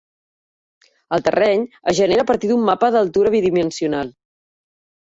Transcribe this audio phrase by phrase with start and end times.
[1.17, 4.13] El terreny es genera a partir d'un mapa d'altura bidimensional.